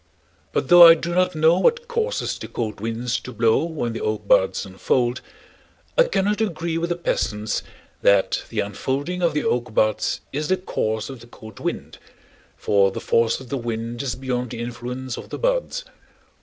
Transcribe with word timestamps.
But 0.51 0.69
though 0.69 0.87
I 0.87 0.95
do 0.95 1.13
not 1.13 1.35
know 1.35 1.59
what 1.59 1.87
causes 1.87 2.39
the 2.39 2.47
cold 2.47 2.79
winds 2.81 3.19
to 3.19 3.31
blow 3.31 3.63
when 3.65 3.93
the 3.93 4.01
oak 4.01 4.27
buds 4.27 4.65
unfold, 4.65 5.21
I 5.95 6.05
cannot 6.05 6.41
agree 6.41 6.79
with 6.79 6.89
the 6.89 6.95
peasants 6.95 7.61
that 8.01 8.43
the 8.49 8.61
unfolding 8.61 9.21
of 9.21 9.35
the 9.35 9.43
oak 9.43 9.75
buds 9.75 10.21
is 10.33 10.47
the 10.47 10.57
cause 10.57 11.11
of 11.11 11.19
the 11.19 11.27
cold 11.27 11.59
wind, 11.59 11.99
for 12.57 12.89
the 12.89 12.99
force 12.99 13.39
of 13.39 13.49
the 13.49 13.59
wind 13.59 14.01
is 14.01 14.15
beyond 14.15 14.49
the 14.49 14.59
influence 14.59 15.17
of 15.17 15.29
the 15.29 15.37
buds. 15.37 15.85